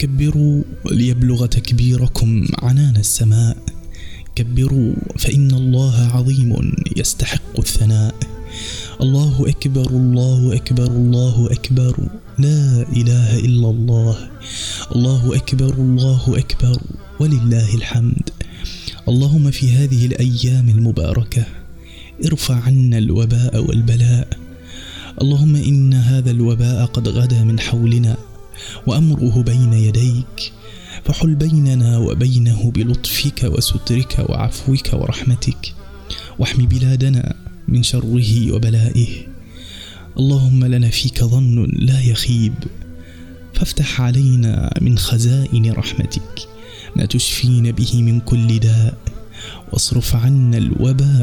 كبروا 0.00 0.62
ليبلغ 0.90 1.46
تكبيركم 1.46 2.46
عنان 2.58 2.96
السماء. 2.96 3.56
كبروا 4.36 4.92
فإن 5.18 5.50
الله 5.50 5.96
عظيم 5.96 6.72
يستحق 6.96 7.58
الثناء. 7.58 8.14
الله 9.00 9.48
أكبر 9.48 9.90
الله 9.90 10.56
أكبر 10.56 10.86
الله 10.86 11.52
أكبر. 11.52 12.08
لا 12.38 12.86
إله 12.96 13.38
إلا 13.38 13.70
الله. 13.70 14.16
الله 14.96 15.36
أكبر 15.36 15.74
الله 15.74 16.38
أكبر. 16.38 16.80
ولله 17.20 17.74
الحمد. 17.74 18.30
اللهم 19.08 19.50
في 19.50 19.72
هذه 19.72 20.06
الأيام 20.06 20.68
المباركة 20.68 21.44
ارفع 22.24 22.54
عنا 22.54 22.98
الوباء 22.98 23.64
والبلاء. 23.64 24.28
اللهم 25.22 25.56
إن 25.56 25.94
هذا 25.94 26.30
الوباء 26.30 26.86
قد 26.86 27.08
غدا 27.08 27.44
من 27.44 27.60
حولنا. 27.60 28.29
وأمره 28.86 29.42
بين 29.42 29.72
يديك 29.72 30.52
فحل 31.04 31.34
بيننا 31.34 31.98
وبينه 31.98 32.70
بلطفك 32.70 33.42
وسترك 33.44 34.26
وعفوك 34.28 34.92
ورحمتك. 34.92 35.74
واحم 36.38 36.66
بلادنا 36.66 37.34
من 37.68 37.82
شره 37.82 38.52
وبلائه. 38.52 39.08
اللهم 40.18 40.64
لنا 40.64 40.90
فيك 40.90 41.24
ظن 41.24 41.66
لا 41.72 42.00
يخيب. 42.00 42.54
فافتح 43.54 44.00
علينا 44.00 44.74
من 44.80 44.98
خزائن 44.98 45.72
رحمتك. 45.72 46.48
ما 46.96 47.04
تشفين 47.06 47.72
به 47.72 48.02
من 48.02 48.20
كل 48.20 48.58
داء. 48.58 48.94
واصرف 49.72 50.16
عنا 50.16 50.58
الوباء 50.58 51.19